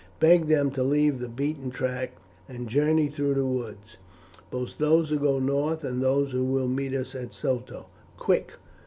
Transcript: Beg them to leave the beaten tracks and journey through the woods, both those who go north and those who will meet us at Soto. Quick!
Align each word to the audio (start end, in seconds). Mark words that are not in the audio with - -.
Beg 0.19 0.47
them 0.47 0.71
to 0.71 0.81
leave 0.81 1.19
the 1.19 1.29
beaten 1.29 1.69
tracks 1.69 2.19
and 2.49 2.67
journey 2.67 3.07
through 3.07 3.35
the 3.35 3.45
woods, 3.45 3.97
both 4.49 4.79
those 4.79 5.09
who 5.09 5.19
go 5.19 5.37
north 5.37 5.83
and 5.83 6.01
those 6.01 6.31
who 6.31 6.43
will 6.43 6.67
meet 6.67 6.95
us 6.95 7.13
at 7.13 7.33
Soto. 7.33 7.85
Quick! 8.17 8.53